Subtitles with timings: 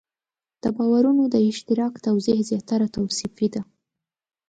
[0.63, 3.61] د باورونو د اشتراک توضیح زیاتره توصیفي ده.